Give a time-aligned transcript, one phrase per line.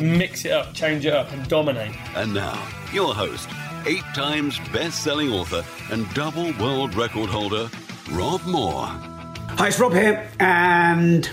[0.00, 1.94] Mix it up, change it up, and dominate.
[2.14, 3.48] And now, your host,
[3.86, 7.70] eight times best selling author and double world record holder,
[8.10, 8.86] Rob Moore.
[8.86, 11.28] Hi, it's Rob here, and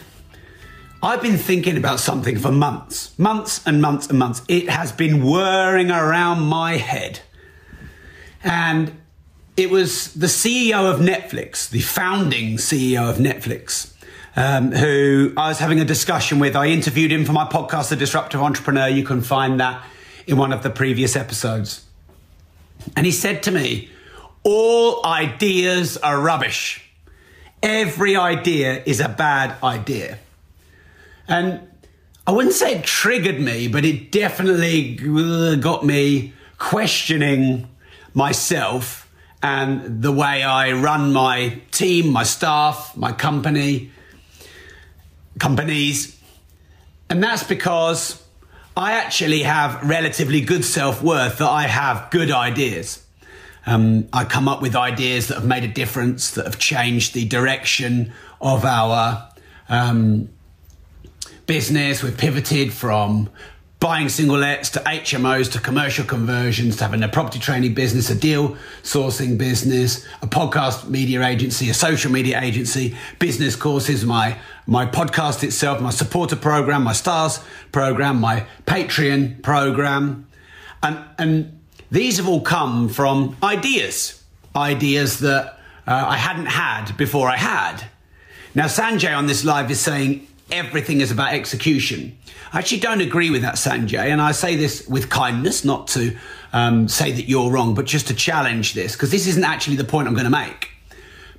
[1.01, 4.41] I've been thinking about something for months, months and months and months.
[4.47, 7.19] It has been whirring around my head.
[8.43, 8.97] And
[9.55, 13.92] it was the CEO of Netflix, the founding CEO of Netflix,
[14.35, 16.55] um, who I was having a discussion with.
[16.55, 18.87] I interviewed him for my podcast, The Disruptive Entrepreneur.
[18.87, 19.83] You can find that
[20.27, 21.85] in one of the previous episodes.
[22.95, 23.89] And he said to me,
[24.43, 26.83] All ideas are rubbish.
[27.61, 30.19] Every idea is a bad idea.
[31.27, 31.67] And
[32.27, 34.95] I wouldn't say it triggered me, but it definitely
[35.57, 37.67] got me questioning
[38.13, 39.03] myself
[39.41, 43.91] and the way I run my team, my staff, my company,
[45.39, 46.19] companies.
[47.09, 48.23] And that's because
[48.75, 53.05] I actually have relatively good self worth that I have good ideas.
[53.65, 57.25] Um, I come up with ideas that have made a difference, that have changed the
[57.25, 58.11] direction
[58.41, 59.29] of our
[59.69, 60.29] um,
[61.45, 62.03] business.
[62.03, 63.29] We've pivoted from
[63.79, 68.15] buying single lets to HMOs to commercial conversions to having a property training business, a
[68.15, 74.85] deal sourcing business, a podcast media agency, a social media agency, business courses, my my
[74.85, 77.39] podcast itself, my supporter program, my stars
[77.71, 80.27] program, my Patreon program.
[80.81, 81.59] And and
[81.91, 84.23] these have all come from ideas,
[84.55, 87.83] ideas that uh, I hadn't had before I had.
[88.55, 92.17] Now, Sanjay on this live is saying everything is about execution.
[92.51, 96.15] I actually don't agree with that, Sanjay, and I say this with kindness, not to
[96.51, 99.83] um, say that you're wrong, but just to challenge this, because this isn't actually the
[99.83, 100.69] point I'm going to make.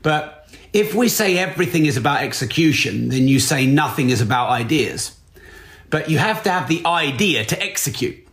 [0.02, 0.43] But
[0.74, 5.16] if we say everything is about execution, then you say nothing is about ideas.
[5.88, 8.26] But you have to have the idea to execute.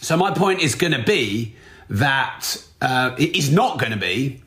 [0.00, 1.56] So my point is going to be
[1.90, 4.40] that uh, it is not going to be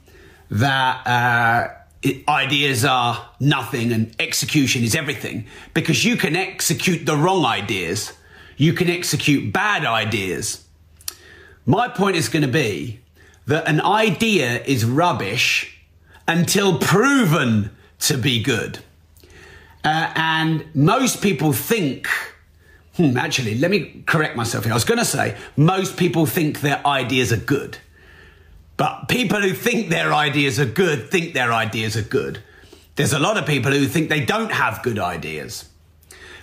[0.49, 7.17] that uh, it, ideas are nothing and execution is everything because you can execute the
[7.17, 8.13] wrong ideas,
[8.55, 10.65] you can execute bad ideas.
[11.65, 13.01] My point is going to be
[13.45, 15.72] that an idea is rubbish
[16.27, 18.79] until proven to be good.
[19.83, 22.07] Uh, and most people think
[22.95, 24.73] Hmm, actually, let me correct myself here.
[24.73, 27.79] I was going to say most people think their ideas are good.
[28.77, 32.43] But people who think their ideas are good think their ideas are good.
[32.95, 35.69] There's a lot of people who think they don't have good ideas.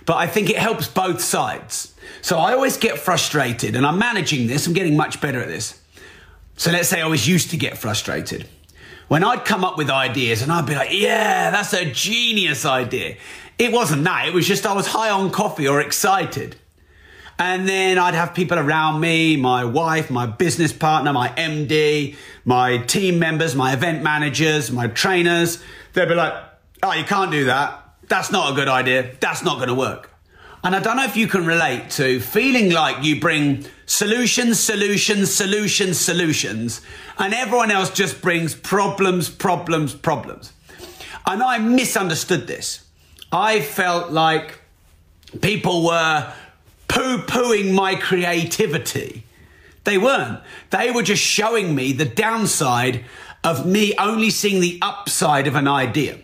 [0.05, 1.93] But I think it helps both sides.
[2.21, 5.79] So I always get frustrated, and I'm managing this, I'm getting much better at this.
[6.57, 8.47] So let's say I was used to get frustrated.
[9.11, 13.17] When I'd come up with ideas and I'd be like, yeah, that's a genius idea.
[13.59, 16.55] It wasn't that, it was just I was high on coffee or excited.
[17.37, 22.77] And then I'd have people around me, my wife, my business partner, my MD, my
[22.77, 25.61] team members, my event managers, my trainers.
[25.91, 26.33] They'd be like,
[26.81, 27.83] oh, you can't do that.
[28.07, 29.13] That's not a good idea.
[29.19, 30.10] That's not going to work.
[30.63, 35.33] And I don't know if you can relate to feeling like you bring solutions, solutions,
[35.33, 36.81] solutions, solutions,
[37.17, 40.53] and everyone else just brings problems, problems, problems.
[41.25, 42.85] And I misunderstood this.
[43.31, 44.61] I felt like
[45.41, 46.31] people were
[46.87, 49.23] poo pooing my creativity.
[49.83, 50.41] They weren't.
[50.69, 53.03] They were just showing me the downside
[53.43, 56.19] of me only seeing the upside of an idea.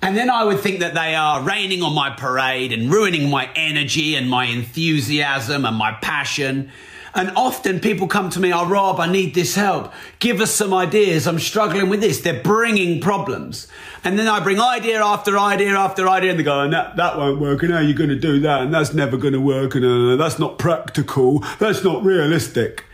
[0.00, 3.50] And then I would think that they are raining on my parade and ruining my
[3.56, 6.70] energy and my enthusiasm and my passion.
[7.14, 9.92] And often people come to me, oh, Rob, I need this help.
[10.20, 11.26] Give us some ideas.
[11.26, 12.20] I'm struggling with this.
[12.20, 13.66] They're bringing problems.
[14.04, 17.18] And then I bring idea after idea after idea and they go, and that, that
[17.18, 17.62] won't work.
[17.64, 18.62] And how are you going to do that?
[18.62, 19.74] And that's never going to work.
[19.74, 21.40] And uh, that's not practical.
[21.58, 22.84] That's not realistic.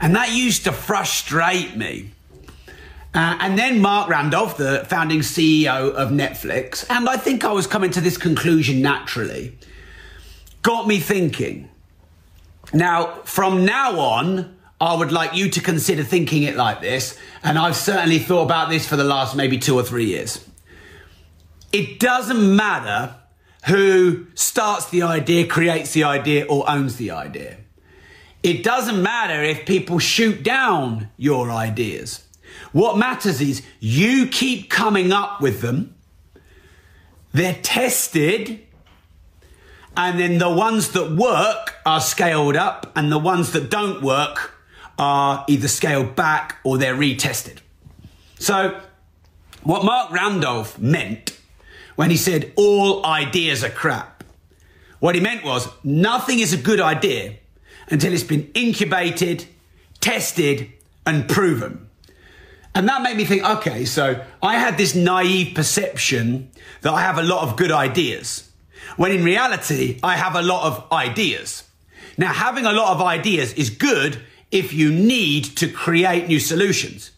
[0.00, 2.11] And that used to frustrate me.
[3.14, 7.66] Uh, and then Marc Randolph, the founding CEO of Netflix, and I think I was
[7.66, 9.58] coming to this conclusion naturally,
[10.62, 11.68] got me thinking.
[12.72, 17.58] Now, from now on, I would like you to consider thinking it like this, and
[17.58, 20.44] I've certainly thought about this for the last maybe two or three years.
[21.70, 23.14] It doesn't matter
[23.66, 27.58] who starts the idea, creates the idea, or owns the idea.
[28.42, 32.26] It doesn't matter if people shoot down your ideas.
[32.72, 35.94] What matters is you keep coming up with them.
[37.32, 38.60] They're tested.
[39.96, 44.54] And then the ones that work are scaled up and the ones that don't work
[44.98, 47.58] are either scaled back or they're retested.
[48.38, 48.80] So
[49.62, 51.38] what Marc Randolph meant
[51.96, 54.24] when he said all ideas are crap,
[54.98, 57.34] what he meant was nothing is a good idea
[57.88, 59.44] until it's been incubated,
[60.00, 60.72] tested,
[61.04, 61.88] and proven.
[62.74, 67.18] And that made me think, okay, so I had this naive perception that I have
[67.18, 68.50] a lot of good ideas,
[68.96, 71.64] when in reality, I have a lot of ideas.
[72.16, 77.10] Now, having a lot of ideas is good if you need to create new solutions.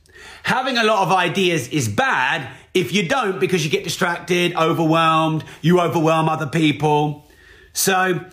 [0.45, 5.45] Having a lot of ideas is bad if you don't because you get distracted, overwhelmed,
[5.63, 7.27] you overwhelm other people.
[7.73, 8.25] So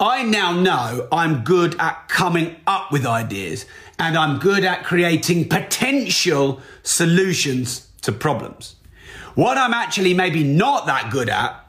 [0.00, 3.66] I now know I'm good at coming up with ideas
[3.98, 8.76] and I'm good at creating potential solutions to problems.
[9.34, 11.64] What I'm actually maybe not that good at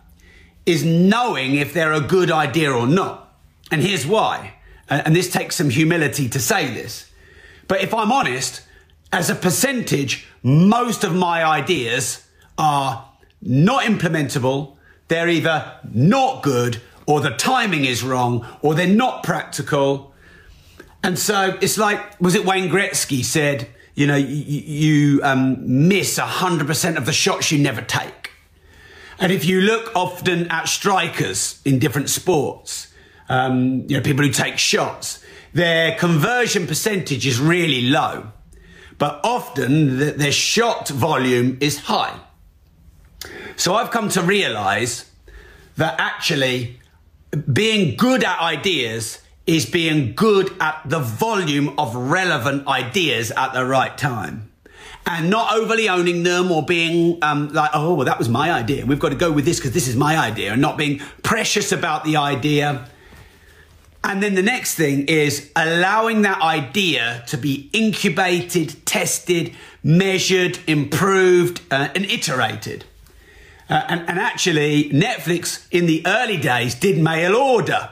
[0.66, 3.36] is knowing if they're a good idea or not.
[3.72, 4.54] And here's why.
[4.88, 7.12] And this takes some humility to say this.
[7.68, 8.62] But if I'm honest,
[9.12, 12.26] as a percentage, most of my ideas
[12.58, 13.08] are
[13.42, 14.78] not implementable.
[15.08, 20.14] They're either not good or the timing is wrong or they're not practical.
[21.04, 26.18] And so it's like, was it Wayne Gretzky said, you know, you, you um, miss
[26.18, 28.32] 100% of the shots you never take.
[29.20, 32.94] And if you look often at strikers in different sports,
[33.28, 35.24] um, you know, people who take shots,
[35.54, 38.32] their conversion percentage is really low,
[38.98, 42.18] but often the, their shot volume is high.
[43.56, 45.12] So I've come to realize
[45.76, 46.80] that actually
[47.52, 49.20] being good at ideas
[49.50, 54.52] is being good at the volume of relevant ideas at the right time.
[55.08, 58.86] And not overly owning them or being um, like, oh, well, that was my idea.
[58.86, 60.54] We've got to go with this because this is my idea.
[60.54, 62.88] And not being precious about the idea.
[64.04, 71.62] And then the next thing is allowing that idea to be incubated, tested, measured, improved,
[71.72, 72.86] uh, and iterated.
[73.68, 77.90] Uh, and, and actually, Netflix in the early days did mail order,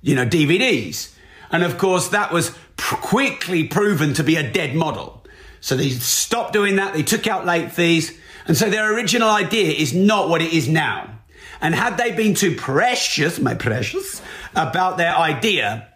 [0.00, 1.14] you know, DVDs.
[1.50, 5.24] And of course, that was pr- quickly proven to be a dead model.
[5.60, 6.94] So they stopped doing that.
[6.94, 8.16] They took out late fees.
[8.46, 11.18] And so their original idea is not what it is now.
[11.60, 14.22] And had they been too precious, my precious,
[14.54, 15.88] about their idea,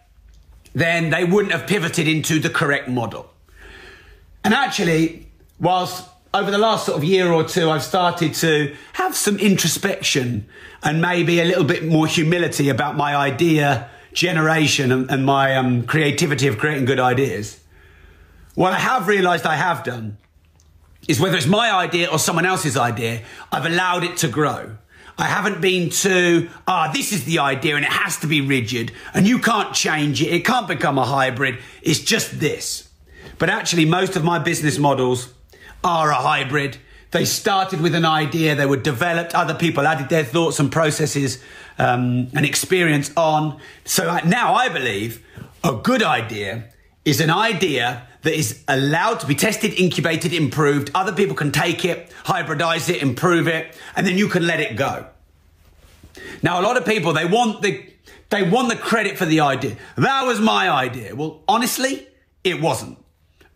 [0.73, 3.31] then they wouldn't have pivoted into the correct model.
[4.43, 5.27] And actually,
[5.59, 10.47] whilst over the last sort of year or two, I've started to have some introspection
[10.81, 15.85] and maybe a little bit more humility about my idea generation and, and my um,
[15.85, 17.59] creativity of creating good ideas.
[18.55, 20.17] What I have realized I have done
[21.07, 23.21] is whether it's my idea or someone else's idea,
[23.51, 24.77] I've allowed it to grow.
[25.17, 28.91] I haven't been to, ah, this is the idea and it has to be rigid
[29.13, 30.33] and you can't change it.
[30.33, 31.59] It can't become a hybrid.
[31.81, 32.89] It's just this.
[33.37, 35.33] But actually, most of my business models
[35.83, 36.77] are a hybrid.
[37.13, 41.39] They started with an idea, they were developed, other people added their thoughts and processes
[41.77, 43.59] um, and experience on.
[43.85, 45.23] So uh, now I believe
[45.63, 46.69] a good idea
[47.05, 50.89] is an idea that is allowed to be tested, incubated, improved.
[50.95, 54.75] Other people can take it, hybridize it, improve it, and then you can let it
[54.75, 55.05] go.
[56.41, 57.85] Now, a lot of people, they want the,
[58.29, 59.77] they want the credit for the idea.
[59.97, 61.15] That was my idea.
[61.15, 62.07] Well, honestly,
[62.43, 62.97] it wasn't.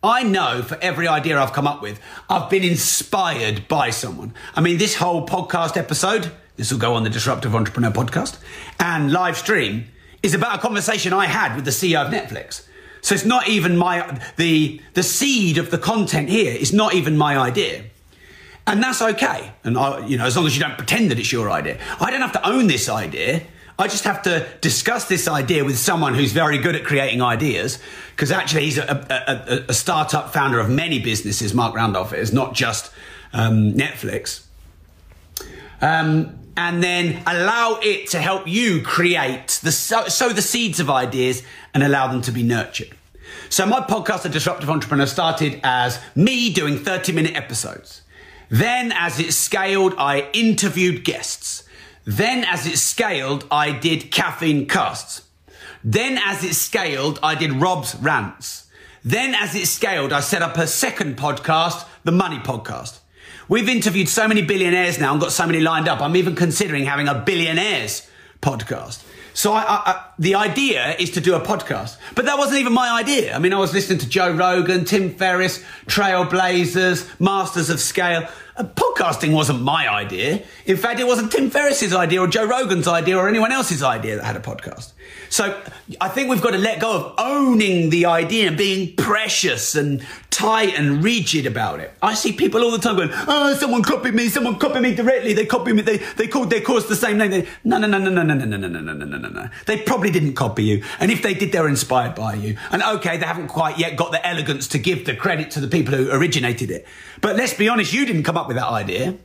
[0.02, 2.00] I know for every idea I've come up with,
[2.30, 4.32] I've been inspired by someone.
[4.54, 8.38] I mean, this whole podcast episode, this will go on the Disruptive Entrepreneur podcast,
[8.78, 9.88] and live stream
[10.22, 12.66] is about a conversation I had with the CEO of Netflix.
[13.00, 17.16] So it's not even my, the, the seed of the content here is not even
[17.16, 17.84] my idea.
[18.66, 19.52] And that's okay.
[19.64, 21.78] And I, you know, as long as you don't pretend that it's your idea.
[22.00, 23.42] I don't have to own this idea.
[23.80, 27.78] I just have to discuss this idea with someone who's very good at creating ideas,
[28.10, 31.54] because actually he's a, a, a, startup founder of many businesses.
[31.54, 32.92] Marc Randolph is not just
[33.32, 34.46] um, Netflix.
[35.80, 40.90] Um, and then allow it to help you create the sow, sow the seeds of
[40.90, 42.96] ideas and allow them to be nurtured.
[43.48, 48.02] So my podcast, The Disruptive Entrepreneur, started as me doing 30 minute episodes.
[48.48, 51.62] Then as it scaled, I interviewed guests.
[52.08, 55.28] Then, as it scaled, I did caffeine casts.
[55.84, 58.66] Then, as it scaled, I did Rob's rants.
[59.04, 63.00] Then, as it scaled, I set up a second podcast, the Money Podcast.
[63.46, 66.00] We've interviewed so many billionaires now and got so many lined up.
[66.00, 68.08] I'm even considering having a billionaires
[68.40, 69.04] podcast.
[69.38, 72.72] So I, I, I, the idea is to do a podcast, but that wasn't even
[72.72, 73.36] my idea.
[73.36, 78.26] I mean, I was listening to Joe Rogan, Tim Ferriss, Trailblazers, Masters of Scale.
[78.56, 80.42] Uh, podcasting wasn't my idea.
[80.66, 84.16] In fact, it wasn't Tim Ferriss's idea or Joe Rogan's idea or anyone else's idea
[84.16, 84.92] that had a podcast.
[85.30, 85.60] So
[86.00, 90.04] I think we've got to let go of owning the idea and being precious and
[90.30, 91.92] tight and rigid about it.
[92.02, 95.32] I see people all the time going, oh, someone copied me, someone copied me directly,
[95.32, 97.30] they copied me, they, they called their course the same name.
[97.30, 99.48] They, no, no, no, no, no, no, no, no, no, no, no, no, no.
[99.66, 100.84] They probably didn't copy you.
[101.00, 102.56] And if they did, they're inspired by you.
[102.70, 105.68] And okay, they haven't quite yet got the elegance to give the credit to the
[105.68, 106.86] people who originated it.
[107.20, 109.16] But let's be honest, you didn't come up with that idea.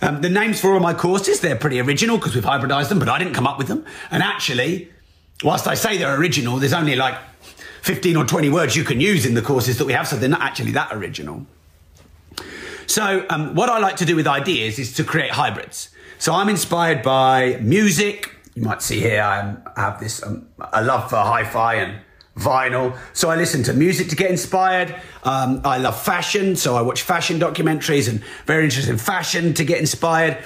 [0.00, 3.08] Um, the names for all my courses, they're pretty original because we've hybridized them, but
[3.08, 3.84] I didn't come up with them.
[4.10, 4.90] And actually,
[5.42, 7.16] whilst I say they're original, there's only like
[7.82, 10.28] 15 or 20 words you can use in the courses that we have, so they're
[10.28, 11.46] not actually that original.
[12.86, 15.90] So, um, what I like to do with ideas is to create hybrids.
[16.18, 18.34] So, I'm inspired by music.
[18.54, 22.00] You might see here I have this um, a love for hi fi and
[22.38, 22.96] vinyl.
[23.12, 24.94] So I listen to music to get inspired.
[25.24, 29.64] Um, I love fashion, so I watch fashion documentaries and very interested in fashion to
[29.64, 30.38] get inspired.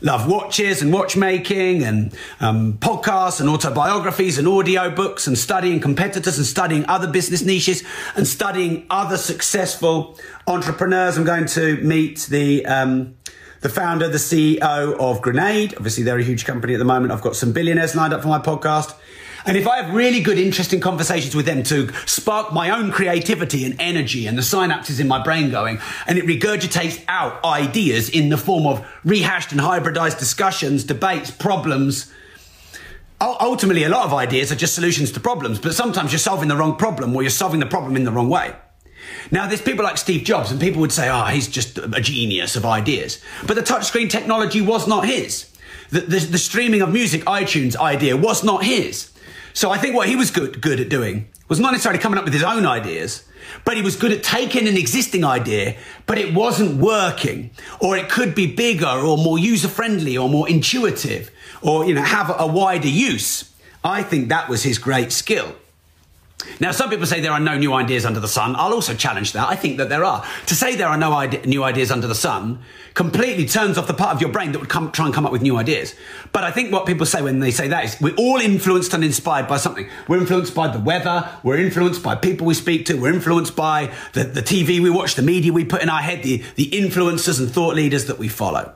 [0.00, 6.36] Love watches and watchmaking and um, podcasts and autobiographies and audio books and studying competitors
[6.36, 7.84] and studying other business niches
[8.16, 11.16] and studying other successful entrepreneurs.
[11.16, 13.16] I'm going to meet the um,
[13.60, 15.74] the founder, the CEO of Grenade.
[15.76, 17.12] Obviously, they're a huge company at the moment.
[17.12, 18.94] I've got some billionaires lined up for my podcast.
[19.46, 23.64] And if I have really good, interesting conversations with them to spark my own creativity
[23.64, 28.28] and energy and the synapses in my brain going, and it regurgitates out ideas in
[28.28, 32.12] the form of rehashed and hybridized discussions, debates, problems.
[33.20, 36.56] Ultimately, a lot of ideas are just solutions to problems, but sometimes you're solving the
[36.56, 38.52] wrong problem or you're solving the problem in the wrong way.
[39.30, 42.56] Now, there's people like Steve Jobs, and people would say, oh, he's just a genius
[42.56, 43.22] of ideas.
[43.46, 45.50] But the touchscreen technology was not his.
[45.90, 49.12] The, the, the streaming of music, iTunes idea was not his.
[49.56, 52.26] So I think what he was good, good at doing was not necessarily coming up
[52.26, 53.24] with his own ideas,
[53.64, 57.48] but he was good at taking an existing idea, but it wasn't working,
[57.80, 61.30] or it could be bigger or more user friendly or more intuitive
[61.62, 63.50] or, you know, have a wider use.
[63.82, 65.56] I think that was his great skill.
[66.60, 68.56] Now, some people say there are no new ideas under the sun.
[68.56, 69.48] I'll also challenge that.
[69.48, 70.24] I think that there are.
[70.46, 72.60] To say there are no new ideas under the sun
[72.94, 75.32] completely turns off the part of your brain that would come, try and come up
[75.32, 75.94] with new ideas.
[76.32, 79.04] But I think what people say when they say that is we're all influenced and
[79.04, 79.88] inspired by something.
[80.08, 81.28] We're influenced by the weather.
[81.42, 82.94] We're influenced by people we speak to.
[82.94, 86.22] We're influenced by the, the TV we watch, the media we put in our head,
[86.22, 88.74] the, the influencers and thought leaders that we follow.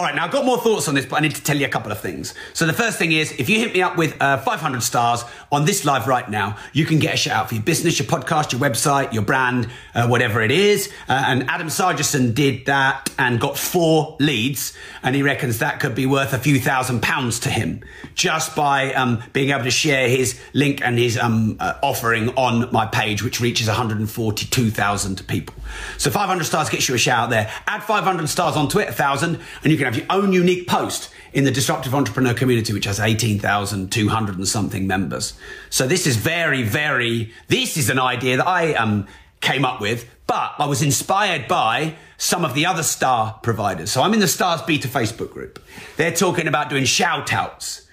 [0.00, 1.66] All right, now I've got more thoughts on this, but I need to tell you
[1.66, 2.32] a couple of things.
[2.54, 5.66] So the first thing is, if you hit me up with uh, 500 stars on
[5.66, 8.50] this live right now, you can get a shout out for your business, your podcast,
[8.52, 10.90] your website, your brand, uh, whatever it is.
[11.06, 15.94] Uh, and Adam Sargison did that and got four leads, and he reckons that could
[15.94, 17.82] be worth a few thousand pounds to him
[18.14, 22.72] just by um, being able to share his link and his um, uh, offering on
[22.72, 25.54] my page, which reaches 142,000 people.
[25.98, 27.52] So 500 stars gets you a shout out there.
[27.66, 31.44] Add 500 stars on Twitter, 1,000, and you can have your own unique post in
[31.44, 35.34] the disruptive entrepreneur community, which has 18,200 and something members.
[35.70, 39.06] So this is very, very, this is an idea that I um,
[39.40, 43.90] came up with, but I was inspired by some of the other star providers.
[43.90, 45.62] So I'm in the Stars Beta Facebook group.
[45.96, 47.86] They're talking about doing shout outs.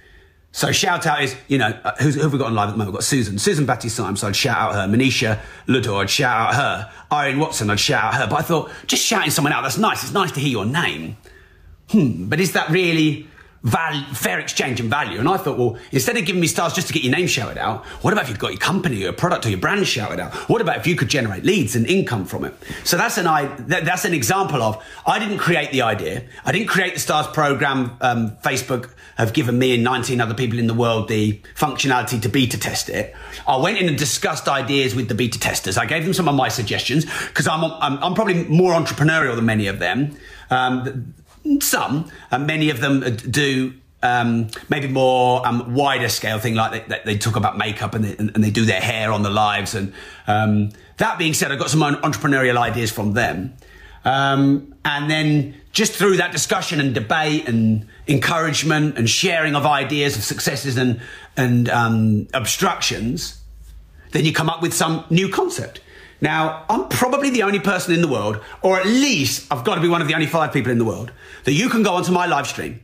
[0.57, 2.71] So shout out is, you know, uh, who's, who have we got on live at
[2.71, 2.93] the moment?
[2.93, 3.37] We've got Susan.
[3.37, 4.87] Susan Batty Symes, so I'd shout out her.
[4.87, 6.91] Manisha Ludor, I'd shout out her.
[7.11, 8.27] Irene Watson, I'd shout out her.
[8.27, 10.01] But I thought, just shouting someone out, that's nice.
[10.01, 11.15] It's nice to hear your name
[11.89, 13.27] hmm, but is that really
[13.67, 15.19] val- fair exchange and value?
[15.19, 17.57] And I thought, well, instead of giving me stars just to get your name shouted
[17.57, 20.19] out, what about if you've got your company or your product or your brand shouted
[20.19, 20.33] out?
[20.49, 22.53] What about if you could generate leads and income from it?
[22.83, 26.23] So that's an I, that, that's an example of I didn't create the idea.
[26.45, 27.97] I didn't create the stars program.
[28.01, 32.29] Um, Facebook have given me and 19 other people in the world the functionality to
[32.29, 33.15] beta test it.
[33.47, 35.77] I went in and discussed ideas with the beta testers.
[35.77, 39.45] I gave them some of my suggestions because I'm, I'm, I'm probably more entrepreneurial than
[39.45, 40.15] many of them.
[40.49, 41.13] Um,
[41.61, 43.73] some, and many of them do
[44.03, 48.15] um, maybe more um, wider scale thing, like they, they, talk about makeup and they,
[48.17, 49.73] and they do their hair on the lives.
[49.73, 49.93] And
[50.27, 53.55] um, that being said, I got some entrepreneurial ideas from them.
[54.05, 60.15] Um, and then just through that discussion and debate and encouragement and sharing of ideas
[60.15, 61.01] of successes and,
[61.35, 63.41] and um, obstructions,
[64.11, 65.81] then you come up with some new concept.
[66.19, 69.81] Now, I'm probably the only person in the world, or at least I've got to
[69.81, 71.11] be one of the only five people in the world,
[71.43, 72.81] that you can go onto my live stream.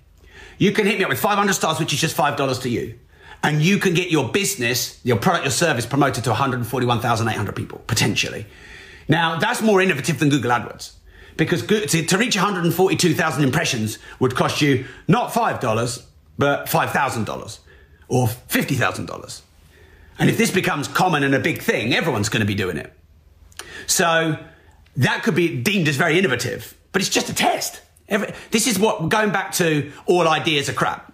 [0.58, 3.00] You can hit me up with 500 stars, which is just $5 to you.
[3.42, 8.46] And you can get your business, your product, your service promoted to 141,800 people, potentially.
[9.10, 10.94] Now, that's more innovative than Google AdWords.
[11.36, 16.04] because to, to reach 142,000 impressions would cost you not $5,
[16.38, 17.60] but $5,000
[18.08, 19.42] or $50,000.
[20.20, 22.94] And if this becomes common and a big thing, everyone's going to be doing it.
[23.88, 24.38] So
[24.98, 27.82] that could be deemed as very innovative, but it's just a test.
[28.08, 31.12] Every, this is what, going back to all ideas are crap.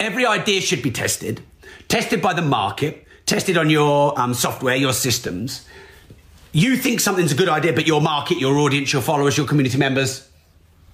[0.00, 1.42] Every idea should be tested,
[1.88, 5.66] tested by the market, tested on your um, software, your systems.
[6.52, 9.78] You think something's a good idea, but your market, your audience, your followers, your community
[9.78, 10.28] members,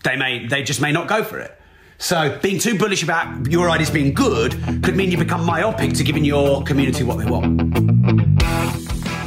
[0.05, 1.57] they may, they just may not go for it.
[1.99, 4.53] So being too bullish about your ideas being good
[4.83, 8.90] could mean you become myopic to giving your community what they want.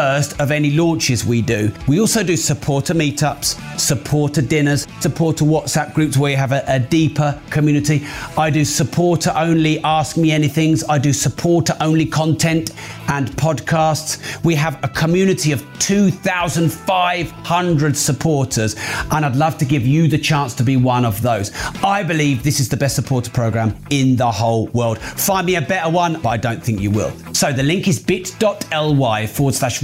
[0.00, 6.16] of any launches we do, we also do supporter meetups, supporter dinners, supporter WhatsApp groups
[6.16, 8.06] where you have a, a deeper community.
[8.38, 12.70] I do supporter only Ask Me Anythings, I do supporter only content
[13.08, 14.42] and podcasts.
[14.44, 18.76] We have a community of 2,500 supporters,
[19.10, 21.52] and I'd love to give you the chance to be one of those.
[21.82, 24.98] I believe this is the best supporter program in the whole world.
[24.98, 27.12] Find me a better one, but I don't think you will.
[27.34, 29.82] So the link is bit.ly forward slash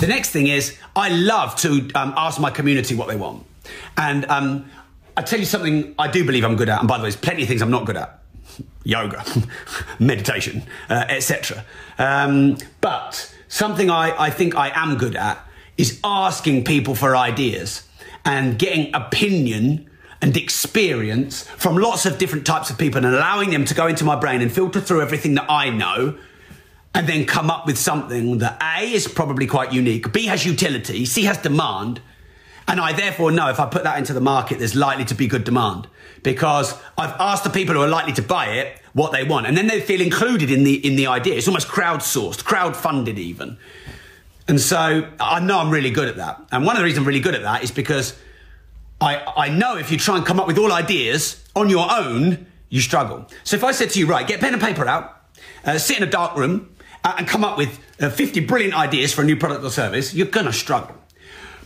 [0.00, 3.46] The next thing is, I love to um, ask my community what they want.
[3.96, 4.70] And um,
[5.16, 7.20] I tell you something I do believe I'm good at, and by the way, there's
[7.20, 8.22] plenty of things I'm not good at
[8.84, 9.24] yoga,
[9.98, 11.64] meditation, uh, etc.
[11.98, 15.42] Um, but something I, I think I am good at
[15.78, 17.88] is asking people for ideas
[18.26, 19.88] and getting opinion
[20.20, 24.04] and experience from lots of different types of people and allowing them to go into
[24.04, 26.18] my brain and filter through everything that I know
[26.96, 31.04] and then come up with something that A is probably quite unique, B has utility,
[31.04, 32.00] C has demand,
[32.66, 35.26] and I therefore know if I put that into the market, there's likely to be
[35.26, 35.88] good demand
[36.22, 39.54] because I've asked the people who are likely to buy it what they want, and
[39.54, 41.34] then they feel included in the in the idea.
[41.34, 43.58] It's almost crowdsourced, crowdfunded even.
[44.48, 46.40] And so I know I'm really good at that.
[46.50, 48.18] And one of the reasons I'm really good at that is because
[49.02, 52.46] I, I know if you try and come up with all ideas on your own,
[52.70, 53.26] you struggle.
[53.44, 55.20] So if I said to you, right, get pen and paper out,
[55.64, 59.12] uh, sit in a dark room, uh, and come up with uh, 50 brilliant ideas
[59.12, 60.96] for a new product or service, you're going to struggle.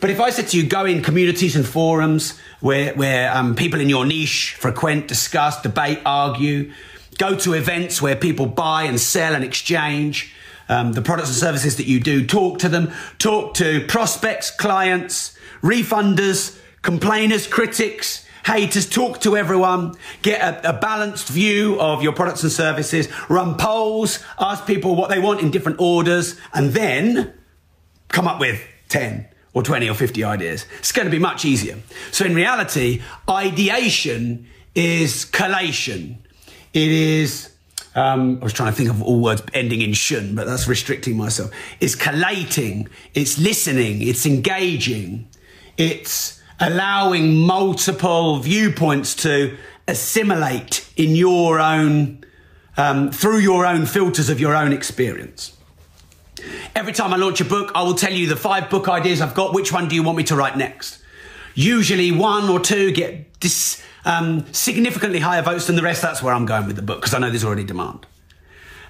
[0.01, 3.81] But if I said to you, go in communities and forums where, where um, people
[3.81, 6.73] in your niche frequent, discuss, debate, argue,
[7.19, 10.35] go to events where people buy and sell and exchange
[10.71, 15.37] um, the products and services that you do, talk to them, talk to prospects, clients,
[15.63, 22.43] refunders, complainers, critics, haters, talk to everyone, get a, a, balanced view of your products
[22.43, 27.33] and services, run polls, ask people what they want in different orders, and then
[28.09, 30.67] come up with 10 or 20 or 50 ideas.
[30.81, 31.79] It's going to be much easier.
[32.11, 36.19] So in reality, ideation is collation.
[36.73, 37.53] It is,
[37.95, 41.17] um, I was trying to think of all words ending in shun, but that's restricting
[41.17, 41.53] myself.
[41.79, 45.29] It's collating, it's listening, it's engaging,
[45.77, 49.57] it's allowing multiple viewpoints to
[49.89, 52.25] assimilate in your own,
[52.77, 55.57] um, through your own filters of your own experience.
[56.75, 59.35] Every time I launch a book, I will tell you the five book ideas I've
[59.35, 59.55] got.
[59.55, 61.03] Which one do you want me to write next?
[61.55, 66.01] Usually, one or two get dis, um, significantly higher votes than the rest.
[66.01, 68.07] That's where I'm going with the book because I know there's already demand.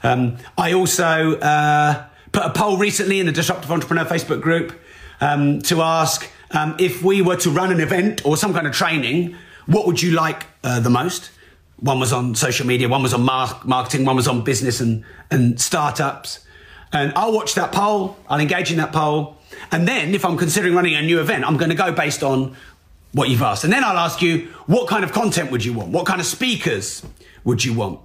[0.03, 4.79] Um, I also uh, put a poll recently in the Disruptive Entrepreneur Facebook group
[5.21, 8.73] um, to ask um, if we were to run an event or some kind of
[8.73, 9.37] training,
[9.67, 11.31] what would you like uh, the most?
[11.77, 15.05] One was on social media, one was on mar- marketing, one was on business and,
[15.31, 16.45] and startups.
[16.93, 19.37] And I'll watch that poll, I'll engage in that poll.
[19.71, 22.57] And then if I'm considering running a new event, I'm going to go based on
[23.13, 23.65] what you've asked.
[23.65, 25.91] And then I'll ask you, what kind of content would you want?
[25.91, 27.05] What kind of speakers
[27.45, 28.01] would you want?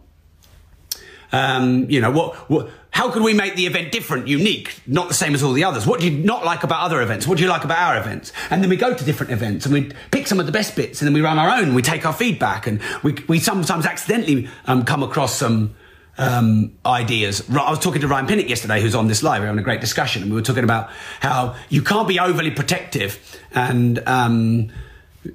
[1.35, 5.13] Um, you know, what, what, how could we make the event different, unique, not the
[5.13, 5.85] same as all the others?
[5.85, 7.27] What do you not like about other events?
[7.27, 8.31] What do you like about our events?
[8.49, 11.01] And then we go to different events and we pick some of the best bits
[11.01, 11.73] and then we run our own.
[11.73, 15.75] We take our feedback and we, we sometimes accidentally um, come across some,
[16.17, 17.43] um, ideas.
[17.49, 19.41] I was talking to Ryan Pinnock yesterday, who's on this live.
[19.41, 22.17] We were having a great discussion, and we were talking about how you can't be
[22.17, 23.19] overly protective
[23.51, 24.71] and um,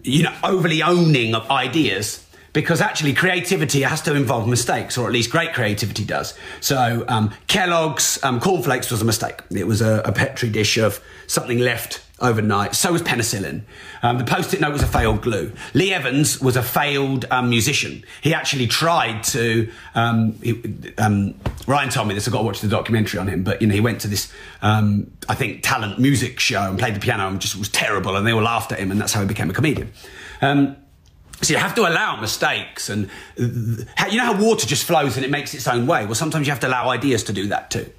[0.02, 5.12] you know overly owning of ideas because actually creativity has to involve mistakes, or at
[5.12, 6.34] least great creativity does.
[6.60, 9.40] So um, Kellogg's um, cornflakes was a mistake.
[9.50, 12.74] It was a, a petri dish of something left overnight.
[12.74, 13.62] So was penicillin.
[14.02, 15.52] Um, the post-it note was a failed glue.
[15.74, 18.04] Lee Evans was a failed um, musician.
[18.20, 19.70] He actually tried to.
[19.94, 20.60] Um, he,
[20.98, 21.34] um,
[21.66, 22.26] Ryan told me this.
[22.26, 24.32] I've got to watch the documentary on him, but you know he went to this,
[24.62, 28.32] I think, talent music show and played the piano and just was terrible, and they
[28.32, 29.92] all laughed at him, and that's how he became a comedian.
[30.42, 30.76] Um,
[31.42, 35.30] so you have to allow mistakes, and you know how water just flows and it
[35.30, 36.04] makes its own way.
[36.04, 37.90] Well, sometimes you have to allow ideas to do that too.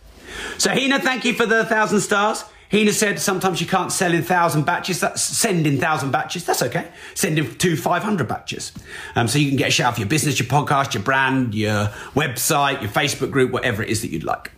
[0.58, 2.44] So Hina, thank you for the thousand stars.
[2.72, 5.02] Hina said sometimes you can't sell in thousand batches.
[5.02, 6.46] That's send in thousand batches.
[6.46, 6.88] That's okay.
[7.16, 8.72] Send in two 500 batches.
[9.16, 11.88] Um, so you can get a shout for your business, your podcast, your brand, your
[12.16, 14.52] website, your Facebook group, whatever it is that you'd like.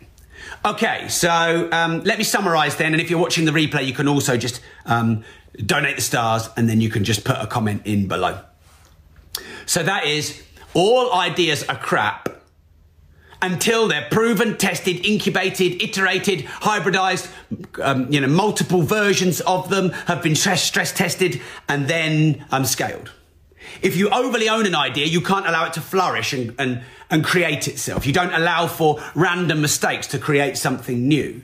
[0.64, 2.92] Okay, so um, let me summarize then.
[2.92, 5.24] And if you're watching the replay, you can also just um,
[5.66, 8.40] donate the stars and then you can just put a comment in below.
[9.66, 10.42] So that is
[10.74, 12.28] all ideas are crap
[13.44, 17.30] until they're proven, tested, incubated, iterated, hybridized,
[17.82, 22.64] um, you know, multiple versions of them have been stress, stress tested and then um,
[22.64, 23.12] scaled.
[23.82, 27.24] If you overly own an idea, you can't allow it to flourish and, and, and
[27.24, 28.06] create itself.
[28.06, 31.42] You don't allow for random mistakes to create something new.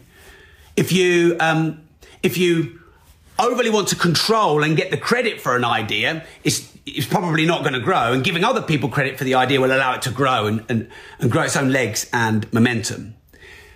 [0.76, 1.82] If you, um,
[2.22, 2.80] if you
[3.38, 7.62] overly want to control and get the credit for an idea, it's it's probably not
[7.62, 8.12] going to grow.
[8.12, 10.88] And giving other people credit for the idea will allow it to grow and, and,
[11.18, 13.14] and grow its own legs and momentum.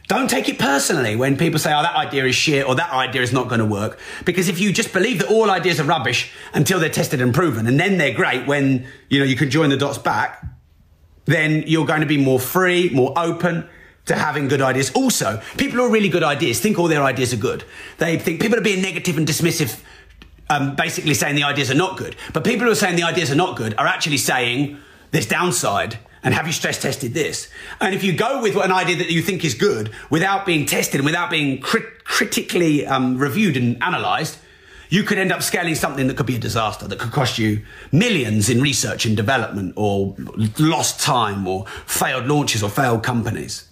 [0.06, 3.22] Don't take it personally when people say, oh, that idea is shit or that idea
[3.22, 3.98] is not going to work.
[4.26, 7.66] Because if you just believe that all ideas are rubbish until they're tested and proven,
[7.66, 10.44] and then they're great when, you know, you can join the dots back,
[11.24, 13.66] then you're going to be more free, more open
[14.04, 14.92] to having good ideas.
[14.92, 17.64] Also, people who are really good ideas think all their ideas are good.
[17.96, 19.80] They think people are being negative and dismissive
[20.50, 22.16] um, basically saying the ideas are not good.
[22.32, 24.78] But people who are saying the ideas are not good are actually saying
[25.10, 25.98] there's downside.
[26.22, 27.48] And have you stress tested this?
[27.80, 31.00] And if you go with an idea that you think is good without being tested
[31.00, 34.38] and without being crit- critically um, reviewed and analysed,
[34.88, 37.62] you could end up scaling something that could be a disaster, that could cost you
[37.92, 40.14] millions in research and development, or
[40.58, 43.68] lost time, or failed launches, or failed companies.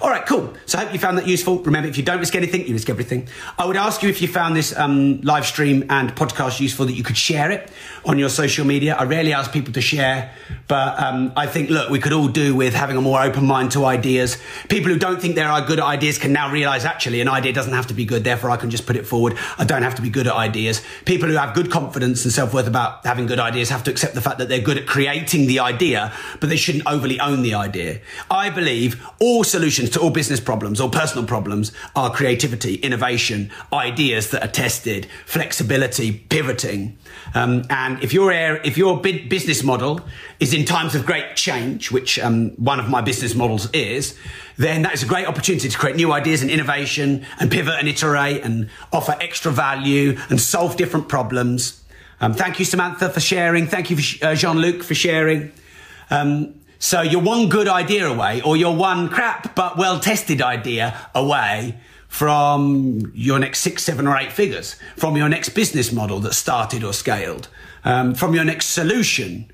[0.00, 0.54] All right, cool.
[0.66, 1.58] So I hope you found that useful.
[1.58, 3.28] Remember, if you don't risk anything, you risk everything.
[3.58, 6.92] I would ask you if you found this um, live stream and podcast useful that
[6.92, 7.70] you could share it
[8.04, 8.94] on your social media.
[8.94, 10.32] I rarely ask people to share,
[10.66, 13.72] but um, I think, look, we could all do with having a more open mind
[13.72, 14.36] to ideas.
[14.68, 17.74] People who don't think there are good ideas can now realize actually an idea doesn't
[17.74, 19.36] have to be good, therefore I can just put it forward.
[19.58, 20.82] I don't have to be good at ideas.
[21.04, 24.14] People who have good confidence and self worth about having good ideas have to accept
[24.14, 27.54] the fact that they're good at creating the idea, but they shouldn't overly own the
[27.54, 28.00] idea.
[28.30, 34.30] I believe all solutions to all business problems or personal problems are creativity, innovation, ideas
[34.30, 36.96] that are tested, flexibility, pivoting.
[37.34, 40.00] Um, and if your if your business model
[40.40, 44.16] is in times of great change, which um, one of my business models is,
[44.56, 47.88] then that is a great opportunity to create new ideas and innovation and pivot and
[47.88, 51.84] iterate and offer extra value and solve different problems.
[52.20, 53.66] Um, thank you, Samantha, for sharing.
[53.66, 55.52] Thank you, uh, Jean Luc, for sharing.
[56.10, 60.96] Um, so you're one good idea away, or you're one crap but well tested idea
[61.14, 66.34] away from your next six, seven, or eight figures, from your next business model that
[66.34, 67.48] started or scaled,
[67.84, 69.50] um, from your next solution,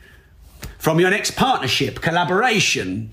[0.78, 3.10] from your next partnership, collaboration.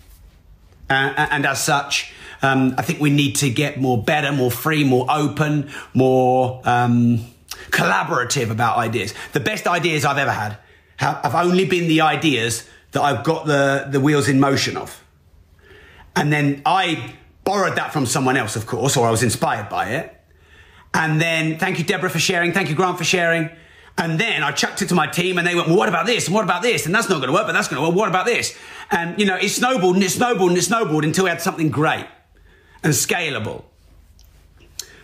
[0.89, 4.83] Uh, and as such, um, I think we need to get more better, more free,
[4.83, 7.25] more open, more um,
[7.69, 9.13] collaborative about ideas.
[9.31, 10.57] The best ideas I've ever had
[10.97, 15.03] have only been the ideas that I've got the, the wheels in motion of.
[16.15, 19.89] And then I borrowed that from someone else, of course, or I was inspired by
[19.89, 20.17] it.
[20.93, 22.51] And then thank you, Deborah, for sharing.
[22.51, 23.49] Thank you, Grant, for sharing.
[23.97, 26.25] And then I chucked it to my team and they went, well, what about this?
[26.27, 26.85] And what about this?
[26.85, 27.95] And that's not going to work, but that's going to work.
[27.95, 28.57] What about this?
[28.89, 31.69] And, you know, it snowballed and it snowballed and it snowballed until we had something
[31.69, 32.07] great
[32.83, 33.63] and scalable.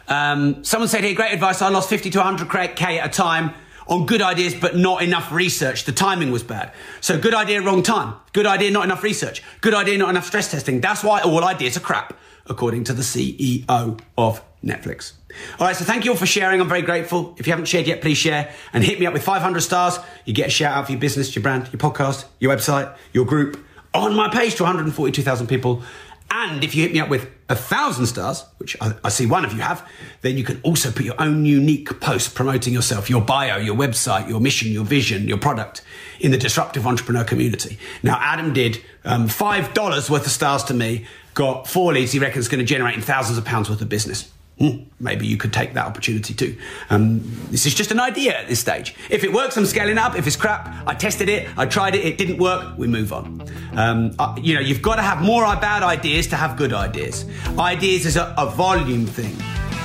[0.07, 1.61] Um, someone said here, great advice.
[1.61, 3.53] I lost 50 to 100K at a time
[3.87, 5.85] on good ideas, but not enough research.
[5.85, 6.71] The timing was bad.
[7.01, 8.15] So good idea, wrong time.
[8.33, 9.43] Good idea, not enough research.
[9.61, 10.81] Good idea, not enough stress testing.
[10.81, 15.13] That's why all ideas are crap, according to the CEO of Netflix.
[15.59, 16.59] All right, so thank you all for sharing.
[16.59, 17.35] I'm very grateful.
[17.37, 19.99] If you haven't shared yet, please share and hit me up with 500 stars.
[20.25, 23.25] You get a shout out for your business, your brand, your podcast, your website, your
[23.25, 25.83] group, on my page to 142,000 people.
[26.31, 29.45] And if you hit me up with a thousand stars, which I, I, see one
[29.45, 29.87] of you have,
[30.21, 34.27] then you can also put your own unique post promoting yourself, your bio, your website,
[34.27, 35.81] your mission, your vision, your product
[36.19, 37.77] in the disruptive entrepreneur community.
[38.03, 41.05] Now, Adam did um, $5 worth of stars to me,
[41.35, 44.29] got four leads he reckons going to generate in thousands of pounds worth of business.
[44.59, 46.57] Hmm, maybe you could take that opportunity too.
[46.89, 48.95] Um, this is just an idea at this stage.
[49.09, 50.17] If it works, I'm scaling up.
[50.17, 53.47] If it's crap, I tested it, I tried it, it didn't work, we move on.
[53.73, 57.25] Um, uh, you know, you've got to have more bad ideas to have good ideas.
[57.59, 59.35] Ideas is a, a volume thing.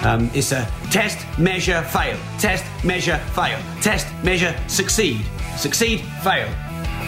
[0.04, 2.18] Um, it's a test, measure, fail.
[2.38, 3.58] Test, measure, fail.
[3.82, 5.20] Test, measure, succeed.
[5.58, 6.48] Succeed, fail.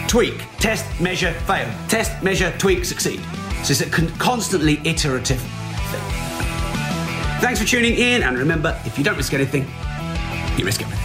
[0.07, 0.45] Tweak.
[0.59, 1.67] Test, measure, fail.
[1.87, 3.19] Test, measure, tweak, succeed.
[3.63, 5.43] So it's a con- constantly iterative.
[7.45, 9.67] Thanks for tuning in, and remember, if you don't risk anything,
[10.57, 11.04] you risk everything.